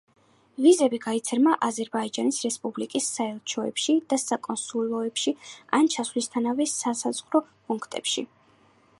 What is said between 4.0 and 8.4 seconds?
და საკონსულოებში ან ჩასვლისთანავე სასაზღვრო პუნქტებში.